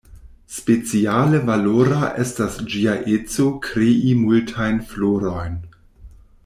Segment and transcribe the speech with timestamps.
[0.59, 5.61] Speciale valora estas ĝia eco krei multajn florojn.